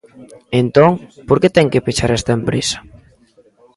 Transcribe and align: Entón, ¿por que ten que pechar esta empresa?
Entón, 0.61 0.91
¿por 1.27 1.37
que 1.41 1.53
ten 1.55 1.67
que 1.73 1.83
pechar 1.85 2.11
esta 2.13 2.31
empresa? 2.39 2.77